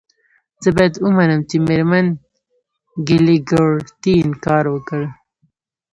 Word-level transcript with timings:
زه 0.63 0.69
باید 0.75 0.95
ومنم 1.05 1.41
چې 1.49 1.55
میرمن 1.67 2.07
کلیګرتي 3.07 4.13
انکار 4.25 4.65
وکړ 4.69 5.01